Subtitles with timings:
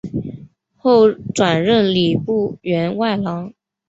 [0.77, 3.53] 后转任礼部员外郎。